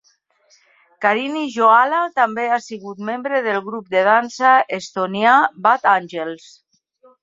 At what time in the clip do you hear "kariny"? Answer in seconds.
1.05-1.43